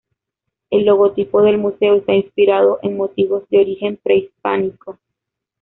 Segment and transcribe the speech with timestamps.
[0.71, 4.97] El logotipo del museo está inspirado en motivos de origen prehispánico.